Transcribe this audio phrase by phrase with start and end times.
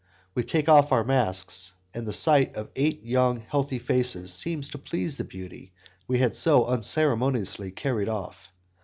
[0.33, 4.79] We take off our masks, and the sight of eight young, healthy faces seems to
[4.79, 5.73] please the beauty
[6.07, 8.51] we had so unceremoniously carried off.